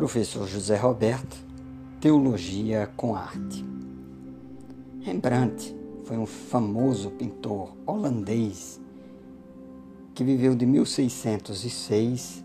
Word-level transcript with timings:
Professor 0.00 0.48
José 0.48 0.74
Roberto, 0.76 1.36
Teologia 2.00 2.90
com 2.96 3.14
Arte. 3.14 3.62
Rembrandt 5.02 5.76
foi 6.06 6.16
um 6.16 6.24
famoso 6.24 7.10
pintor 7.10 7.76
holandês 7.84 8.80
que 10.14 10.24
viveu 10.24 10.54
de 10.54 10.64
1606 10.64 12.42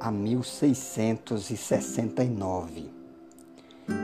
a 0.00 0.10
1669. 0.10 2.90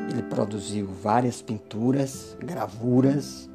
Ele 0.09 0.23
produziu 0.23 0.87
várias 0.87 1.43
pinturas, 1.43 2.37
gravuras, 2.39 3.51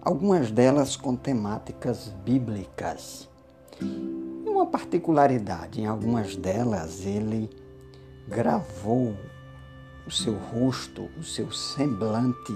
algumas 0.00 0.52
delas 0.52 0.94
com 0.94 1.16
temáticas 1.16 2.14
bíblicas. 2.24 3.28
E 3.82 4.48
uma 4.48 4.66
particularidade, 4.66 5.80
em 5.80 5.86
algumas 5.86 6.36
delas 6.36 7.04
ele 7.04 7.65
gravou 8.28 9.16
o 10.06 10.10
seu 10.10 10.34
rosto, 10.34 11.08
o 11.18 11.22
seu 11.22 11.50
semblante 11.52 12.52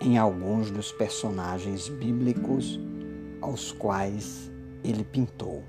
em 0.00 0.18
alguns 0.18 0.70
dos 0.70 0.92
personagens 0.92 1.88
bíblicos 1.88 2.78
aos 3.40 3.72
quais 3.72 4.50
ele 4.84 5.04
pintou. 5.04 5.62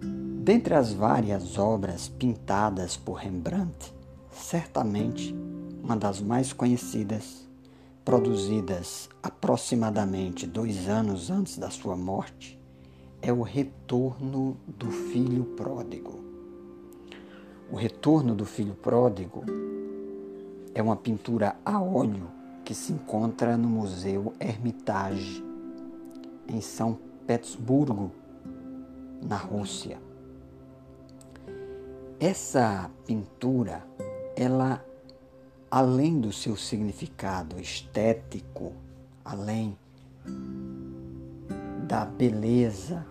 Dentre 0.00 0.74
as 0.74 0.92
várias 0.92 1.58
obras 1.58 2.08
pintadas 2.08 2.96
por 2.96 3.14
Rembrandt, 3.14 3.94
certamente 4.30 5.34
uma 5.82 5.96
das 5.96 6.20
mais 6.20 6.52
conhecidas, 6.52 7.46
produzidas 8.04 9.08
aproximadamente 9.22 10.46
dois 10.46 10.88
anos 10.88 11.30
antes 11.30 11.58
da 11.58 11.70
sua 11.70 11.96
morte, 11.96 12.58
é 13.20 13.32
O 13.32 13.42
Retorno 13.42 14.56
do 14.66 14.90
Filho 14.90 15.44
Pródigo. 15.56 16.31
O 17.72 17.76
Retorno 17.76 18.34
do 18.34 18.44
Filho 18.44 18.74
Pródigo 18.74 19.46
é 20.74 20.82
uma 20.82 20.94
pintura 20.94 21.56
a 21.64 21.80
óleo 21.80 22.28
que 22.66 22.74
se 22.74 22.92
encontra 22.92 23.56
no 23.56 23.66
Museu 23.66 24.34
Hermitage, 24.38 25.42
em 26.46 26.60
São 26.60 26.98
Petersburgo, 27.26 28.12
na 29.22 29.36
Rússia. 29.36 29.98
Essa 32.20 32.90
pintura, 33.06 33.82
ela, 34.36 34.84
além 35.70 36.20
do 36.20 36.30
seu 36.30 36.56
significado 36.56 37.58
estético, 37.58 38.74
além 39.24 39.78
da 41.88 42.04
beleza, 42.04 43.06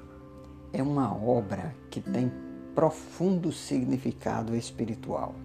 é 0.71 0.83
uma 0.83 1.11
obra 1.11 1.75
que 1.89 1.99
tem 1.99 2.31
profundo 2.75 3.51
significado 3.51 4.55
espiritual. 4.55 5.35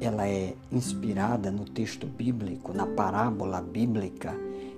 Ela 0.00 0.28
é 0.28 0.54
inspirada 0.70 1.50
no 1.50 1.64
texto 1.64 2.06
bíblico, 2.06 2.72
na 2.72 2.86
parábola 2.86 3.60
bíblica 3.60 4.34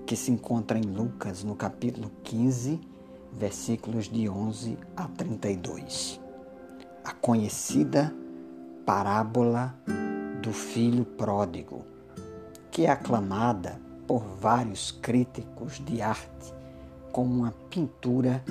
que 0.06 0.16
se 0.16 0.30
encontra 0.30 0.78
em 0.78 0.82
Lucas, 0.82 1.44
no 1.44 1.54
capítulo 1.54 2.10
15, 2.24 2.80
versículos 3.38 4.08
de 4.08 4.28
11 4.28 4.78
a 4.96 5.06
32. 5.08 6.20
A 7.04 7.12
conhecida 7.12 8.14
parábola 8.86 9.74
do 10.42 10.52
filho 10.52 11.04
pródigo, 11.04 11.84
que 12.70 12.86
é 12.86 12.90
aclamada 12.90 13.78
por 14.06 14.22
vários 14.40 14.90
críticos 14.90 15.80
de 15.84 16.00
arte 16.00 16.52
como 17.12 17.40
uma 17.40 17.54
pintura 17.68 18.42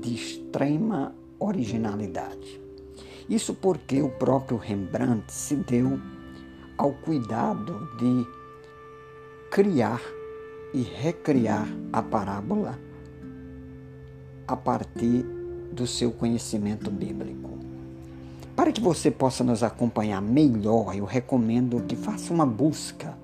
de 0.00 0.14
extrema 0.14 1.14
originalidade. 1.38 2.60
Isso 3.28 3.54
porque 3.54 4.00
o 4.00 4.10
próprio 4.10 4.56
Rembrandt 4.56 5.32
se 5.32 5.54
deu 5.54 6.00
ao 6.76 6.92
cuidado 6.92 7.88
de 7.98 8.26
criar 9.50 10.00
e 10.72 10.82
recriar 10.82 11.66
a 11.92 12.02
parábola 12.02 12.78
a 14.46 14.56
partir 14.56 15.22
do 15.72 15.86
seu 15.86 16.10
conhecimento 16.10 16.90
bíblico. 16.90 17.50
Para 18.56 18.72
que 18.72 18.80
você 18.80 19.10
possa 19.10 19.44
nos 19.44 19.62
acompanhar 19.62 20.20
melhor, 20.20 20.96
eu 20.96 21.04
recomendo 21.04 21.82
que 21.82 21.94
faça 21.94 22.32
uma 22.32 22.46
busca. 22.46 23.16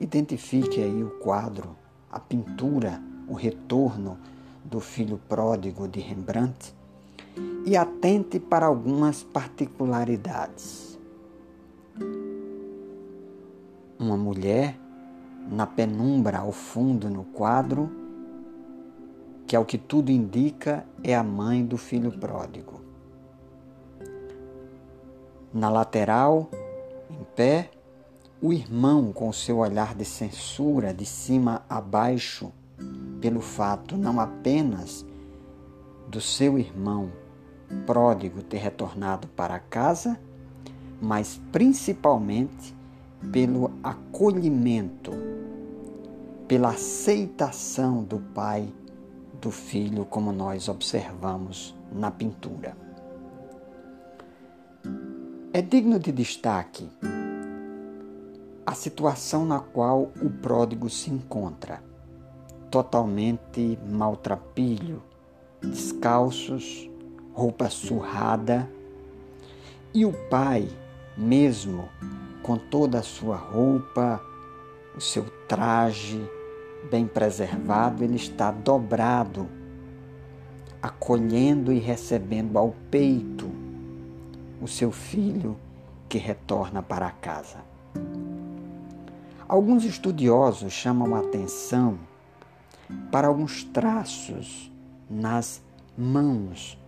Identifique 0.00 0.82
aí 0.82 1.02
o 1.02 1.10
quadro, 1.18 1.76
a 2.10 2.18
pintura, 2.18 3.00
o 3.28 3.34
retorno 3.34 4.18
do 4.64 4.80
filho 4.80 5.20
pródigo 5.28 5.86
de 5.86 6.00
Rembrandt 6.00 6.74
e 7.64 7.76
atente 7.76 8.38
para 8.40 8.66
algumas 8.66 9.22
particularidades. 9.22 10.98
Uma 13.98 14.16
mulher 14.16 14.78
na 15.50 15.66
penumbra 15.66 16.38
ao 16.38 16.52
fundo 16.52 17.08
no 17.08 17.24
quadro, 17.24 17.90
que 19.46 19.54
ao 19.54 19.64
que 19.64 19.78
tudo 19.78 20.10
indica 20.10 20.84
é 21.02 21.14
a 21.14 21.22
mãe 21.22 21.64
do 21.64 21.76
filho 21.76 22.10
pródigo. 22.10 22.80
Na 25.52 25.68
lateral, 25.68 26.50
em 27.10 27.24
pé, 27.36 27.70
o 28.40 28.52
irmão 28.52 29.12
com 29.12 29.32
seu 29.32 29.58
olhar 29.58 29.94
de 29.94 30.04
censura 30.04 30.92
de 30.92 31.06
cima 31.06 31.62
a 31.68 31.80
baixo, 31.80 32.50
pelo 33.20 33.40
fato 33.40 33.96
não 33.96 34.18
apenas 34.18 35.06
do 36.08 36.20
seu 36.20 36.58
irmão 36.58 37.21
pródigo 37.86 38.42
ter 38.42 38.58
retornado 38.58 39.28
para 39.28 39.58
casa, 39.58 40.18
mas 41.00 41.40
principalmente 41.50 42.74
pelo 43.32 43.70
acolhimento, 43.82 45.12
pela 46.46 46.70
aceitação 46.70 48.02
do 48.02 48.18
pai 48.18 48.72
do 49.40 49.50
filho, 49.50 50.04
como 50.04 50.32
nós 50.32 50.68
observamos 50.68 51.74
na 51.92 52.10
pintura. 52.10 52.76
É 55.52 55.60
digno 55.60 55.98
de 55.98 56.12
destaque 56.12 56.88
a 58.64 58.74
situação 58.74 59.44
na 59.44 59.60
qual 59.60 60.10
o 60.22 60.30
pródigo 60.30 60.88
se 60.88 61.10
encontra, 61.10 61.82
totalmente 62.70 63.78
maltrapilho, 63.86 65.02
descalços, 65.60 66.88
roupa 67.32 67.68
surrada, 67.68 68.68
e 69.94 70.04
o 70.04 70.12
pai, 70.28 70.68
mesmo 71.16 71.88
com 72.42 72.56
toda 72.56 72.98
a 72.98 73.02
sua 73.02 73.36
roupa, 73.36 74.20
o 74.96 75.00
seu 75.00 75.24
traje 75.46 76.20
bem 76.90 77.06
preservado, 77.06 78.02
ele 78.02 78.16
está 78.16 78.50
dobrado, 78.50 79.48
acolhendo 80.80 81.72
e 81.72 81.78
recebendo 81.78 82.58
ao 82.58 82.74
peito 82.90 83.50
o 84.60 84.66
seu 84.66 84.90
filho 84.90 85.56
que 86.08 86.18
retorna 86.18 86.82
para 86.82 87.10
casa. 87.10 87.58
Alguns 89.48 89.84
estudiosos 89.84 90.72
chamam 90.72 91.14
a 91.14 91.20
atenção 91.20 91.98
para 93.10 93.28
alguns 93.28 93.64
traços 93.64 94.72
nas 95.08 95.62
mãos 95.96 96.81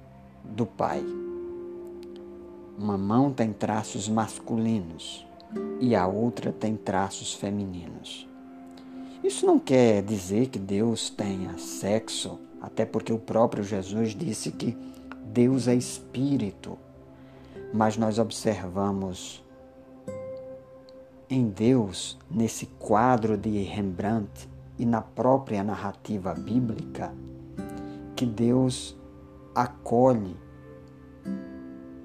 do 0.45 0.67
pai. 0.67 1.03
Uma 2.79 2.99
mão 2.99 3.33
tem 3.33 3.53
traços 3.53 4.09
masculinos 4.09 5.27
e 5.81 5.95
a 5.95 6.07
outra 6.07 6.53
tem 6.53 6.77
traços 6.77 7.33
femininos. 7.33 8.29
Isso 9.23 9.47
não 9.47 9.59
quer 9.59 10.03
dizer 10.03 10.49
que 10.49 10.59
Deus 10.59 11.09
tenha 11.09 11.57
sexo, 11.57 12.39
até 12.61 12.85
porque 12.85 13.13
o 13.13 13.19
próprio 13.19 13.65
Jesus 13.65 14.15
disse 14.15 14.51
que 14.51 14.77
Deus 15.25 15.67
é 15.67 15.75
espírito. 15.75 16.79
Mas 17.73 17.97
nós 17.97 18.19
observamos 18.19 19.43
em 21.29 21.49
Deus, 21.49 22.19
nesse 22.31 22.67
quadro 22.79 23.37
de 23.37 23.63
Rembrandt 23.63 24.49
e 24.79 24.85
na 24.85 25.01
própria 25.01 25.65
narrativa 25.65 26.35
bíblica, 26.35 27.13
que 28.15 28.27
Deus 28.27 28.97
acolhe 29.85 30.35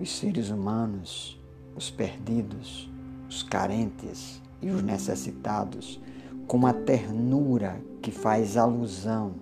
os 0.01 0.17
seres 0.17 0.49
humanos, 0.49 1.41
os 1.77 1.89
perdidos, 1.89 2.91
os 3.29 3.41
carentes 3.41 4.41
e 4.61 4.69
os 4.69 4.83
necessitados 4.83 5.97
com 6.45 6.57
uma 6.57 6.73
ternura 6.73 7.81
que 8.01 8.11
faz 8.11 8.57
alusão 8.57 9.35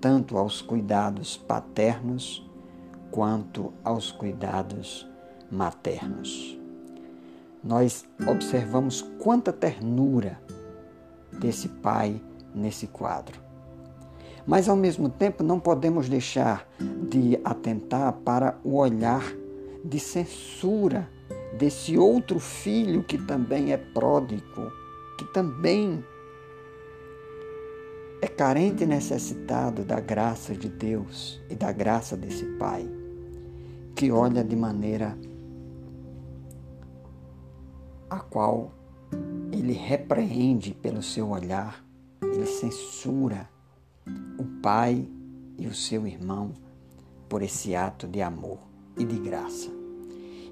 tanto 0.00 0.36
aos 0.36 0.60
cuidados 0.60 1.36
paternos 1.36 2.44
quanto 3.12 3.72
aos 3.84 4.10
cuidados 4.10 5.08
maternos. 5.48 6.58
Nós 7.62 8.04
observamos 8.26 9.02
quanta 9.20 9.52
ternura 9.52 10.40
desse 11.38 11.68
pai 11.68 12.20
nesse 12.52 12.88
quadro. 12.88 13.45
Mas 14.46 14.68
ao 14.68 14.76
mesmo 14.76 15.08
tempo 15.08 15.42
não 15.42 15.58
podemos 15.58 16.08
deixar 16.08 16.68
de 17.08 17.38
atentar 17.42 18.12
para 18.24 18.58
o 18.62 18.76
olhar 18.76 19.24
de 19.84 19.98
censura 19.98 21.10
desse 21.58 21.98
outro 21.98 22.38
filho 22.38 23.02
que 23.02 23.18
também 23.18 23.72
é 23.72 23.76
pródigo, 23.76 24.70
que 25.18 25.24
também 25.32 26.04
é 28.20 28.28
carente 28.28 28.84
e 28.84 28.86
necessitado 28.86 29.84
da 29.84 30.00
graça 30.00 30.54
de 30.54 30.68
Deus 30.68 31.40
e 31.50 31.54
da 31.54 31.72
graça 31.72 32.16
desse 32.16 32.44
Pai, 32.56 32.88
que 33.94 34.10
olha 34.10 34.44
de 34.44 34.54
maneira 34.54 35.18
a 38.08 38.20
qual 38.20 38.72
ele 39.52 39.72
repreende 39.72 40.72
pelo 40.74 41.02
seu 41.02 41.30
olhar, 41.30 41.84
ele 42.22 42.46
censura 42.46 43.48
o 44.38 44.44
pai 44.62 45.08
e 45.58 45.66
o 45.66 45.74
seu 45.74 46.06
irmão 46.06 46.52
por 47.28 47.42
esse 47.42 47.74
ato 47.74 48.06
de 48.06 48.22
amor 48.22 48.58
e 48.96 49.04
de 49.04 49.18
graça. 49.18 49.70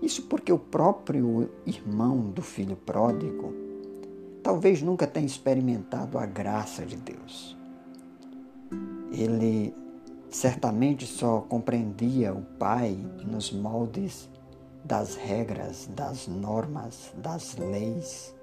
Isso 0.02 0.22
porque 0.22 0.52
o 0.52 0.58
próprio 0.58 1.50
irmão 1.64 2.30
do 2.30 2.42
filho 2.42 2.76
pródigo 2.76 3.54
talvez 4.42 4.82
nunca 4.82 5.06
tenha 5.06 5.26
experimentado 5.26 6.18
a 6.18 6.26
graça 6.26 6.84
de 6.84 6.96
Deus. 6.96 7.56
Ele 9.10 9.74
certamente 10.30 11.06
só 11.06 11.40
compreendia 11.40 12.34
o 12.34 12.42
pai 12.42 12.98
nos 13.24 13.52
moldes 13.52 14.28
das 14.84 15.14
regras, 15.14 15.88
das 15.94 16.26
normas, 16.26 17.14
das 17.16 17.56
leis. 17.56 18.34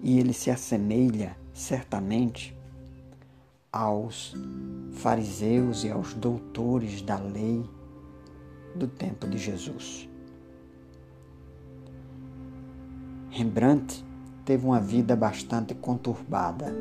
E 0.00 0.18
ele 0.18 0.32
se 0.32 0.50
assemelha 0.50 1.36
certamente 1.52 2.56
aos 3.72 4.34
fariseus 4.92 5.84
e 5.84 5.90
aos 5.90 6.14
doutores 6.14 7.02
da 7.02 7.18
lei 7.18 7.68
do 8.74 8.86
tempo 8.86 9.28
de 9.28 9.38
Jesus. 9.38 10.08
Rembrandt 13.30 14.04
teve 14.44 14.66
uma 14.66 14.80
vida 14.80 15.14
bastante 15.14 15.74
conturbada. 15.74 16.74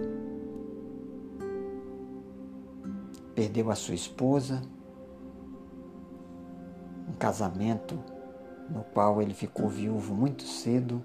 Perdeu 3.35 3.69
a 3.69 3.75
sua 3.75 3.93
esposa, 3.93 4.61
um 7.07 7.13
casamento 7.13 7.97
no 8.69 8.83
qual 8.83 9.21
ele 9.21 9.33
ficou 9.33 9.67
viúvo 9.67 10.13
muito 10.13 10.43
cedo, 10.43 11.03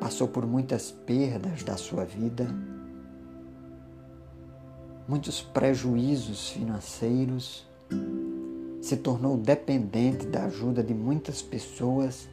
passou 0.00 0.28
por 0.28 0.46
muitas 0.46 0.90
perdas 0.90 1.62
da 1.62 1.76
sua 1.76 2.04
vida, 2.04 2.46
muitos 5.06 5.42
prejuízos 5.42 6.50
financeiros, 6.50 7.66
se 8.80 8.96
tornou 8.96 9.36
dependente 9.36 10.26
da 10.26 10.44
ajuda 10.44 10.82
de 10.82 10.94
muitas 10.94 11.40
pessoas 11.40 12.28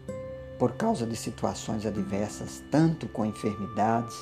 por 0.59 0.73
causa 0.73 1.05
de 1.05 1.15
situações 1.15 1.85
adversas, 1.85 2.61
tanto 2.69 3.07
com 3.07 3.25
enfermidades, 3.25 4.15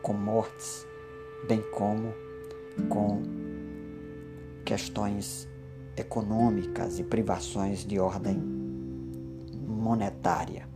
com 0.00 0.12
mortes, 0.12 0.86
bem 1.46 1.62
como 1.72 2.14
com 2.88 3.22
questões 4.64 5.48
econômicas 5.96 6.98
e 6.98 7.04
privações 7.04 7.84
de 7.84 7.98
ordem 7.98 8.40
monetária. 9.66 10.68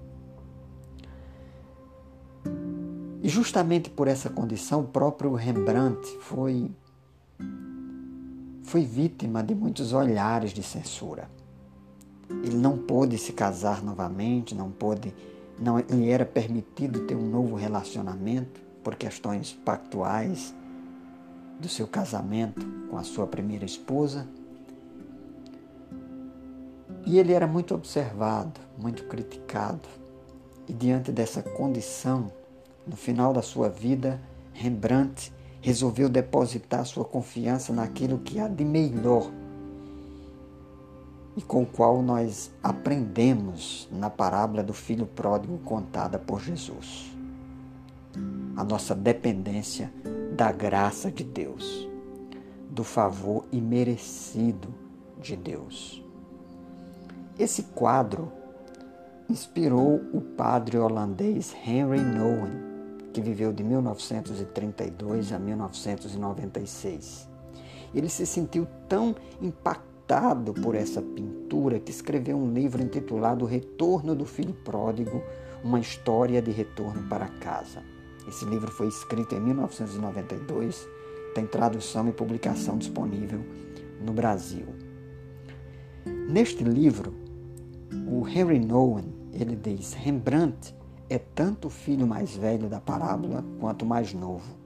E 3.23 3.29
justamente 3.29 3.89
por 3.91 4.07
essa 4.07 4.29
condição, 4.29 4.83
o 4.83 4.89
próprio 4.89 5.33
Rembrandt 5.35 6.07
foi, 6.21 6.71
foi 8.67 8.85
vítima 8.85 9.45
de 9.45 9.55
muitos 9.55 9.93
olhares 9.93 10.51
de 10.51 10.63
censura. 10.63 11.31
Ele 12.29 12.57
não 12.57 12.77
pôde 12.77 13.17
se 13.17 13.33
casar 13.33 13.83
novamente, 13.83 14.57
não 14.57 14.73
pôde, 14.73 15.15
não 15.57 15.79
lhe 15.79 16.11
era 16.11 16.27
permitido 16.27 17.07
ter 17.07 17.15
um 17.15 17.29
novo 17.29 17.55
relacionamento 17.55 18.61
por 18.83 18.97
questões 18.97 19.53
pactuais 19.53 20.53
do 21.61 21.69
seu 21.69 21.87
casamento 21.87 22.67
com 22.91 22.99
a 22.99 23.05
sua 23.05 23.27
primeira 23.29 23.65
esposa. 23.65 24.27
E 27.07 27.21
ele 27.21 27.33
era 27.33 27.47
muito 27.47 27.73
observado, 27.73 28.61
muito 28.77 29.05
criticado. 29.05 29.89
E 30.67 30.73
diante 30.73 31.13
dessa 31.13 31.41
condição, 31.41 32.33
no 32.85 32.97
final 32.97 33.33
da 33.33 33.43
sua 33.43 33.69
vida, 33.69 34.21
Rembrandt 34.53 35.33
resolveu 35.67 36.09
depositar 36.09 36.87
sua 36.87 37.05
confiança 37.05 37.73
naquilo 37.73 38.21
que 38.21 38.39
há 38.39 38.47
de 38.47 38.65
melhor 38.65 39.29
e 41.37 41.43
com 41.43 41.65
o 41.65 41.67
qual 41.67 42.01
nós 42.03 42.53
aprendemos 42.63 43.89
na 43.91 44.09
parábola 44.09 44.63
do 44.63 44.73
filho 44.73 45.07
pródigo 45.07 45.59
contada 45.65 46.21
por 46.21 46.41
Jesus. 46.41 47.11
A 48.57 48.63
nossa 48.63 48.95
dependência 48.95 49.93
da 50.37 50.53
graça 50.53 51.11
de 51.11 51.25
Deus, 51.25 51.89
do 52.71 52.85
favor 52.85 53.45
imerecido 53.51 54.69
de 55.21 55.35
Deus. 55.35 56.01
Esse 57.37 57.65
quadro 57.65 58.31
inspirou 59.29 59.97
o 60.13 60.21
padre 60.21 60.79
holandês 60.79 61.57
Henry 61.67 62.01
Nouwen, 62.01 62.66
que 63.17 63.23
viveu 63.23 63.51
de 63.51 63.65
1932 63.65 65.33
a 65.33 65.39
1996. 65.39 67.27
Ele 67.95 68.11
se 68.11 68.27
sentiu 68.27 68.67
tão 68.87 69.17
impactado 69.41 70.53
por 70.53 70.75
essa 70.75 71.01
pintura 71.01 71.81
que 71.81 71.91
escreveu 71.91 72.37
um 72.37 72.53
livro 72.53 72.83
intitulado 72.83 73.47
Retorno 73.47 74.15
do 74.15 74.27
Filho 74.27 74.53
Pródigo, 74.53 75.23
uma 75.65 75.81
história 75.81 76.43
de 76.43 76.51
retorno 76.51 77.09
para 77.09 77.27
casa. 77.27 77.83
Esse 78.29 78.45
livro 78.45 78.71
foi 78.71 78.89
escrito 78.89 79.35
em 79.35 79.41
1992, 79.41 80.87
tem 81.35 81.47
tradução 81.47 82.07
e 82.11 82.13
publicação 82.13 82.77
disponível 82.77 83.41
no 83.99 84.13
Brasil. 84.13 84.67
Neste 86.29 86.63
livro, 86.63 87.15
o 88.07 88.29
Henry 88.29 88.59
Nouwen, 88.59 89.11
ele 89.33 89.57
diz, 89.57 89.95
Rembrandt 89.95 90.75
é 91.09 91.19
tanto 91.19 91.69
o 91.69 91.71
filho 91.71 92.07
mais 92.07 92.37
velho 92.37 92.69
da 92.69 92.81
parábola 92.81 93.45
quanto 93.61 93.83
o 93.83 93.87
mais 93.87 94.13
novo. 94.13 94.57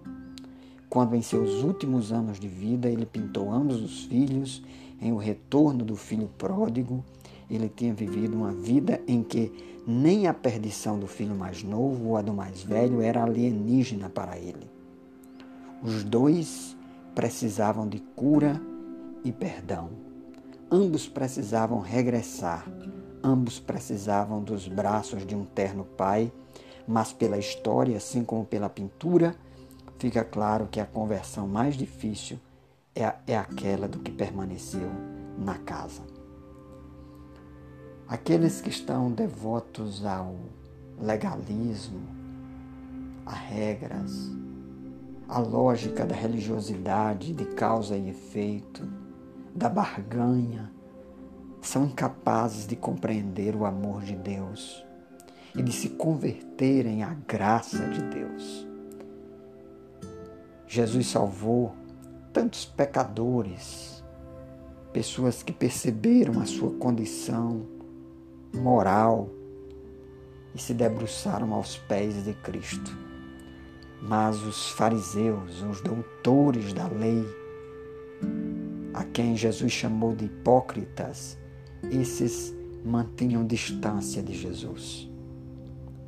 Quando 0.88 1.14
em 1.14 1.22
seus 1.22 1.62
últimos 1.62 2.12
anos 2.12 2.40
de 2.40 2.48
vida 2.48 2.88
ele 2.88 3.06
pintou 3.06 3.52
ambos 3.52 3.80
os 3.80 4.04
filhos, 4.04 4.62
em 5.00 5.12
O 5.12 5.16
Retorno 5.16 5.84
do 5.84 5.96
Filho 5.96 6.28
Pródigo, 6.36 7.04
ele 7.50 7.68
tinha 7.68 7.94
vivido 7.94 8.36
uma 8.36 8.52
vida 8.52 9.00
em 9.06 9.22
que 9.22 9.52
nem 9.86 10.26
a 10.26 10.34
perdição 10.34 10.98
do 10.98 11.06
filho 11.06 11.34
mais 11.34 11.62
novo 11.62 12.08
ou 12.08 12.16
a 12.16 12.22
do 12.22 12.34
mais 12.34 12.62
velho 12.62 13.00
era 13.00 13.22
alienígena 13.22 14.08
para 14.08 14.38
ele. 14.38 14.70
Os 15.82 16.04
dois 16.04 16.76
precisavam 17.14 17.88
de 17.88 17.98
cura 18.14 18.60
e 19.24 19.32
perdão. 19.32 19.90
Ambos 20.70 21.08
precisavam 21.08 21.80
regressar 21.80 22.66
Ambos 23.22 23.60
precisavam 23.60 24.42
dos 24.42 24.66
braços 24.66 25.26
de 25.26 25.34
um 25.34 25.44
terno 25.44 25.84
pai, 25.84 26.32
mas 26.86 27.12
pela 27.12 27.36
história, 27.36 27.96
assim 27.96 28.24
como 28.24 28.44
pela 28.44 28.68
pintura, 28.68 29.36
fica 29.98 30.24
claro 30.24 30.68
que 30.70 30.80
a 30.80 30.86
conversão 30.86 31.46
mais 31.46 31.76
difícil 31.76 32.38
é, 32.94 33.14
é 33.26 33.36
aquela 33.36 33.86
do 33.86 33.98
que 33.98 34.10
permaneceu 34.10 34.90
na 35.38 35.58
casa. 35.58 36.02
Aqueles 38.08 38.60
que 38.60 38.70
estão 38.70 39.12
devotos 39.12 40.04
ao 40.04 40.34
legalismo, 40.98 42.00
a 43.24 43.34
regras, 43.34 44.32
a 45.28 45.38
lógica 45.38 46.04
da 46.04 46.14
religiosidade, 46.14 47.32
de 47.32 47.44
causa 47.44 47.96
e 47.96 48.08
efeito, 48.08 48.82
da 49.54 49.68
barganha, 49.68 50.72
são 51.60 51.84
incapazes 51.84 52.66
de 52.66 52.76
compreender 52.76 53.54
o 53.54 53.64
amor 53.64 54.02
de 54.02 54.16
Deus 54.16 54.84
e 55.54 55.62
de 55.62 55.72
se 55.72 55.90
converterem 55.90 57.02
à 57.02 57.14
graça 57.26 57.86
de 57.86 58.02
Deus. 58.02 58.66
Jesus 60.66 61.08
salvou 61.08 61.74
tantos 62.32 62.64
pecadores, 62.64 64.04
pessoas 64.92 65.42
que 65.42 65.52
perceberam 65.52 66.40
a 66.40 66.46
sua 66.46 66.70
condição 66.74 67.66
moral 68.54 69.28
e 70.54 70.60
se 70.60 70.72
debruçaram 70.72 71.52
aos 71.52 71.76
pés 71.76 72.24
de 72.24 72.34
Cristo. 72.34 72.96
Mas 74.02 74.42
os 74.42 74.70
fariseus, 74.70 75.62
os 75.62 75.80
doutores 75.80 76.72
da 76.72 76.86
lei, 76.88 77.26
a 78.94 79.04
quem 79.04 79.36
Jesus 79.36 79.72
chamou 79.72 80.14
de 80.14 80.24
hipócritas, 80.24 81.36
esses 81.90 82.54
mantinham 82.84 83.46
distância 83.46 84.22
de 84.22 84.34
Jesus. 84.34 85.08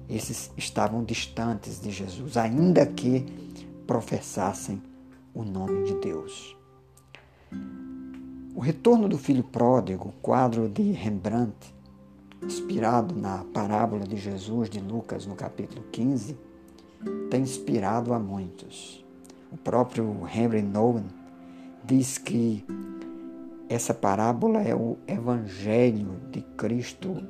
Esses 0.08 0.50
estavam 0.56 1.04
distantes 1.04 1.80
de 1.80 1.90
Jesus, 1.90 2.36
ainda 2.36 2.84
que 2.84 3.24
professassem 3.86 4.82
o 5.34 5.44
nome 5.44 5.84
de 5.84 5.94
Deus. 5.94 6.56
O 8.54 8.60
retorno 8.60 9.08
do 9.08 9.16
filho 9.16 9.42
pródigo, 9.42 10.12
quadro 10.20 10.68
de 10.68 10.92
Rembrandt, 10.92 11.74
inspirado 12.42 13.14
na 13.14 13.44
parábola 13.44 14.06
de 14.06 14.16
Jesus 14.16 14.68
de 14.68 14.80
Lucas 14.80 15.26
no 15.26 15.34
capítulo 15.34 15.82
15, 15.90 16.36
tem 17.30 17.42
inspirado 17.42 18.12
a 18.12 18.18
muitos. 18.18 19.02
O 19.50 19.56
próprio 19.56 20.14
Henry 20.28 20.62
Nouwen 20.62 21.06
diz 21.84 22.18
que 22.18 22.64
essa 23.72 23.94
parábola 23.94 24.60
é 24.62 24.74
o 24.74 24.98
evangelho 25.06 26.20
de 26.30 26.42
Cristo 26.42 27.22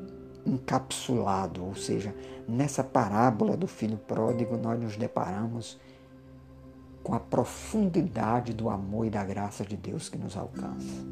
encapsulado, 0.44 1.64
ou 1.64 1.74
seja, 1.74 2.14
nessa 2.48 2.82
parábola 2.82 3.56
do 3.56 3.66
filho 3.66 3.96
pródigo 3.96 4.56
nós 4.56 4.80
nos 4.80 4.96
deparamos 4.96 5.78
com 7.02 7.14
a 7.14 7.20
profundidade 7.20 8.52
do 8.52 8.68
amor 8.68 9.06
e 9.06 9.10
da 9.10 9.24
graça 9.24 9.64
de 9.64 9.76
Deus 9.76 10.08
que 10.08 10.18
nos 10.18 10.36
alcança. 10.36 11.04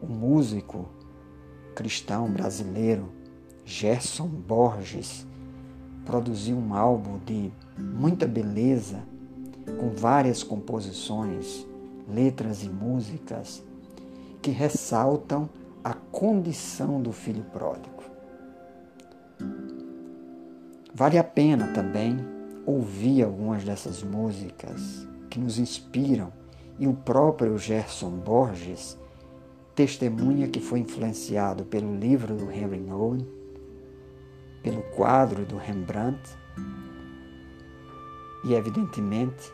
O 0.00 0.06
músico 0.06 0.88
cristão 1.74 2.30
brasileiro 2.30 3.08
Gerson 3.64 4.26
Borges 4.26 5.26
produziu 6.04 6.56
um 6.56 6.74
álbum 6.74 7.18
de 7.24 7.52
muita 7.78 8.26
beleza, 8.26 9.00
com 9.78 9.90
várias 9.90 10.42
composições, 10.42 11.66
letras 12.12 12.62
e 12.62 12.68
músicas 12.68 13.62
que 14.40 14.50
ressaltam 14.50 15.48
a 15.82 15.94
condição 15.94 17.00
do 17.00 17.12
filho 17.12 17.44
pródigo. 17.44 18.02
Vale 20.94 21.18
a 21.18 21.24
pena 21.24 21.72
também 21.72 22.18
ouvir 22.66 23.22
algumas 23.22 23.64
dessas 23.64 24.02
músicas 24.02 25.06
que 25.30 25.38
nos 25.38 25.58
inspiram 25.58 26.32
e 26.78 26.86
o 26.86 26.94
próprio 26.94 27.56
Gerson 27.58 28.10
Borges 28.10 28.98
testemunha 29.74 30.48
que 30.48 30.60
foi 30.60 30.80
influenciado 30.80 31.64
pelo 31.64 31.96
livro 31.96 32.36
do 32.36 32.50
Henry 32.50 32.78
Nouwen, 32.78 33.26
pelo 34.62 34.82
quadro 34.94 35.44
do 35.44 35.56
Rembrandt 35.56 36.20
e, 38.44 38.54
evidentemente, 38.54 39.50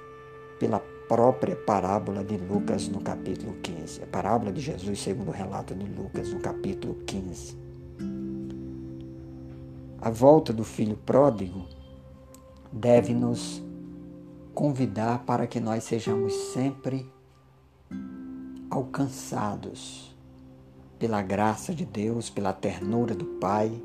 pela 0.58 0.82
própria 1.08 1.56
parábola 1.56 2.22
de 2.22 2.36
Lucas 2.36 2.86
no 2.86 3.00
capítulo 3.00 3.54
15. 3.62 4.02
A 4.02 4.06
parábola 4.06 4.52
de 4.52 4.60
Jesus, 4.60 5.00
segundo 5.00 5.28
o 5.28 5.32
relato 5.32 5.74
de 5.74 5.86
Lucas, 5.86 6.32
no 6.32 6.38
capítulo 6.38 6.94
15. 7.06 7.56
A 10.00 10.10
volta 10.10 10.52
do 10.52 10.62
filho 10.62 10.96
pródigo 10.96 11.66
deve 12.70 13.14
nos 13.14 13.64
convidar 14.54 15.24
para 15.24 15.46
que 15.46 15.58
nós 15.58 15.84
sejamos 15.84 16.34
sempre 16.52 17.10
alcançados 18.70 20.14
pela 20.98 21.22
graça 21.22 21.74
de 21.74 21.86
Deus, 21.86 22.28
pela 22.28 22.52
ternura 22.52 23.14
do 23.14 23.24
Pai, 23.24 23.82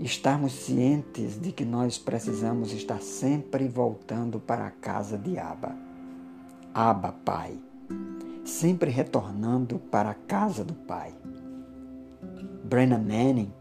estarmos 0.00 0.52
cientes 0.52 1.40
de 1.40 1.52
que 1.52 1.64
nós 1.64 1.98
precisamos 1.98 2.72
estar 2.72 3.00
sempre 3.00 3.68
voltando 3.68 4.40
para 4.40 4.66
a 4.66 4.70
casa 4.70 5.16
de 5.16 5.38
Abba. 5.38 5.76
Abba, 6.74 7.12
Pai. 7.24 7.58
Sempre 8.44 8.90
retornando 8.90 9.78
para 9.78 10.10
a 10.10 10.14
casa 10.14 10.64
do 10.64 10.74
Pai. 10.74 11.14
Brennan 12.64 12.98
Manning, 12.98 13.52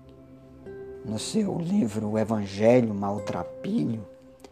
no 1.06 1.20
seu 1.20 1.60
livro 1.60 2.10
O 2.10 2.18
Evangelho 2.18 2.94
Maltrapilho, 2.94 4.08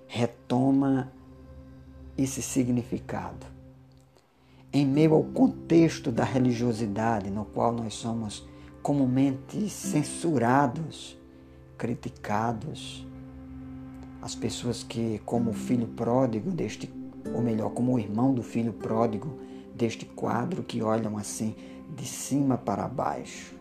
retoma 0.08 1.12
esse 2.18 2.42
significado 2.42 3.58
em 4.72 4.86
meio 4.86 5.14
ao 5.14 5.24
contexto 5.24 6.12
da 6.12 6.24
religiosidade 6.24 7.30
no 7.30 7.46
qual 7.46 7.72
nós 7.72 7.94
somos 7.94 8.48
comumente 8.82 9.70
censurados, 9.70 11.18
criticados. 11.78 13.06
As 14.22 14.36
pessoas 14.36 14.84
que, 14.84 15.22
como 15.26 15.52
o 15.52 15.54
filho 15.54 15.88
pródigo 15.88 16.52
deste, 16.52 16.92
ou 17.34 17.42
melhor, 17.42 17.70
como 17.72 17.94
o 17.94 18.00
irmão 18.00 18.34
do 18.34 18.44
filho 18.44 18.74
pródigo 18.74 19.38
deste 19.76 20.06
quadro, 20.06 20.64
que 20.64 20.82
olham 20.82 21.18
assim 21.18 21.56
de 21.96 22.06
cima 22.06 22.58
para 22.58 22.88
baixo, 22.88 23.56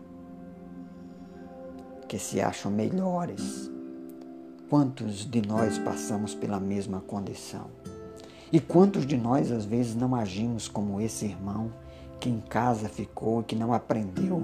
que 2.07 2.17
se 2.17 2.41
acham 2.41 2.71
melhores. 2.71 3.71
Quantos 4.69 5.29
de 5.29 5.41
nós 5.41 5.77
passamos 5.77 6.33
pela 6.33 6.59
mesma 6.59 6.99
condição? 6.99 7.67
E 8.51 8.59
quantos 8.59 9.05
de 9.05 9.15
nós 9.15 9.51
às 9.51 9.65
vezes 9.65 9.95
não 9.95 10.15
agimos 10.15 10.67
como 10.67 10.99
esse 10.99 11.25
irmão 11.25 11.71
que 12.19 12.29
em 12.29 12.39
casa 12.39 12.89
ficou, 12.89 13.43
que 13.43 13.55
não 13.55 13.73
aprendeu 13.73 14.43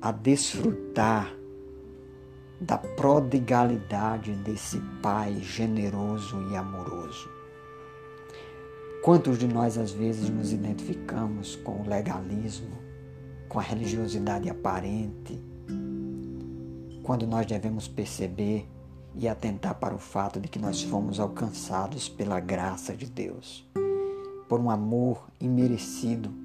a 0.00 0.10
desfrutar 0.10 1.32
da 2.64 2.78
prodigalidade 2.78 4.32
desse 4.36 4.80
Pai 5.02 5.34
generoso 5.40 6.40
e 6.50 6.56
amoroso? 6.56 7.28
Quantos 9.02 9.38
de 9.38 9.46
nós 9.46 9.76
às 9.76 9.90
vezes 9.90 10.30
nos 10.30 10.50
identificamos 10.50 11.56
com 11.56 11.82
o 11.82 11.88
legalismo, 11.88 12.78
com 13.50 13.58
a 13.58 13.62
religiosidade 13.62 14.48
aparente, 14.48 15.38
quando 17.02 17.26
nós 17.26 17.44
devemos 17.44 17.86
perceber 17.86 18.66
e 19.14 19.28
atentar 19.28 19.74
para 19.74 19.94
o 19.94 19.98
fato 19.98 20.40
de 20.40 20.48
que 20.48 20.58
nós 20.58 20.82
fomos 20.82 21.20
alcançados 21.20 22.08
pela 22.08 22.40
graça 22.40 22.96
de 22.96 23.04
Deus, 23.04 23.68
por 24.48 24.58
um 24.58 24.70
amor 24.70 25.28
imerecido. 25.38 26.43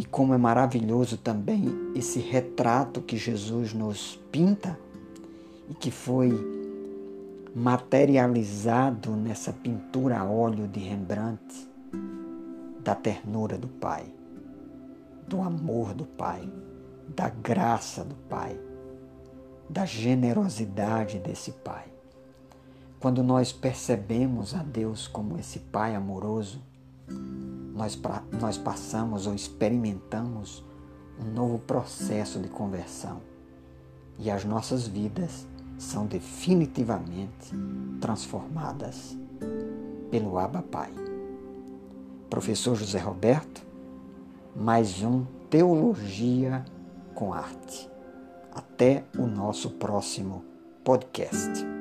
E 0.00 0.04
como 0.06 0.32
é 0.32 0.38
maravilhoso 0.38 1.18
também 1.18 1.92
esse 1.94 2.18
retrato 2.18 3.02
que 3.02 3.18
Jesus 3.18 3.74
nos 3.74 4.18
pinta 4.32 4.80
e 5.68 5.74
que 5.74 5.90
foi 5.90 6.32
materializado 7.54 9.10
nessa 9.10 9.52
pintura 9.52 10.18
a 10.18 10.24
óleo 10.24 10.66
de 10.66 10.80
Rembrandt 10.80 11.68
da 12.82 12.94
ternura 12.94 13.58
do 13.58 13.68
Pai, 13.68 14.06
do 15.28 15.42
amor 15.42 15.92
do 15.92 16.06
Pai, 16.06 16.50
da 17.14 17.28
graça 17.28 18.02
do 18.02 18.14
Pai 18.14 18.58
da 19.70 19.86
generosidade 19.86 21.20
desse 21.20 21.52
Pai. 21.52 21.84
Quando 22.98 23.22
nós 23.22 23.52
percebemos 23.52 24.52
a 24.52 24.64
Deus 24.64 25.06
como 25.06 25.38
esse 25.38 25.60
Pai 25.60 25.94
amoroso, 25.94 26.60
nós, 27.80 27.98
nós 28.38 28.58
passamos 28.58 29.26
ou 29.26 29.34
experimentamos 29.34 30.62
um 31.18 31.32
novo 31.32 31.58
processo 31.60 32.38
de 32.38 32.48
conversão 32.48 33.22
e 34.18 34.30
as 34.30 34.44
nossas 34.44 34.86
vidas 34.86 35.46
são 35.78 36.04
definitivamente 36.04 37.54
transformadas 37.98 39.16
pelo 40.10 40.38
Abba 40.38 40.62
Pai. 40.62 40.92
Professor 42.28 42.76
José 42.76 42.98
Roberto, 42.98 43.62
mais 44.54 45.02
um 45.02 45.24
Teologia 45.48 46.64
com 47.14 47.32
Arte. 47.32 47.88
Até 48.52 49.04
o 49.16 49.26
nosso 49.26 49.70
próximo 49.70 50.44
podcast. 50.84 51.79